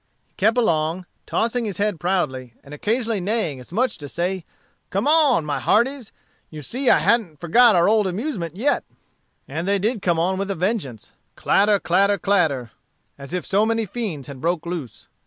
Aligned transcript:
He 0.25 0.33
kept 0.33 0.57
along, 0.57 1.05
tossing 1.27 1.65
his 1.65 1.77
head 1.77 1.99
proudly, 1.99 2.55
and 2.63 2.73
occasionally 2.73 3.21
neighing, 3.21 3.59
as 3.59 3.71
much 3.71 3.91
as 3.91 3.97
to 3.97 4.09
say, 4.09 4.45
"Come 4.89 5.07
on, 5.07 5.45
my 5.45 5.59
hearties, 5.59 6.11
you 6.49 6.63
see 6.63 6.89
I 6.89 6.97
ha'n't 6.97 7.39
forgot 7.39 7.75
our 7.75 7.87
old 7.87 8.07
amusement 8.07 8.55
yet." 8.55 8.83
And 9.47 9.67
they 9.67 9.77
did 9.77 10.01
come 10.01 10.17
on 10.17 10.39
with 10.39 10.49
a 10.49 10.55
vengeance, 10.55 11.11
clatter, 11.35 11.77
clatter, 11.79 12.17
clatter, 12.17 12.71
as 13.19 13.31
if 13.31 13.45
so 13.45 13.63
many 13.63 13.85
fiends 13.85 14.27
had 14.27 14.41
broke 14.41 14.65
loose. 14.65 15.07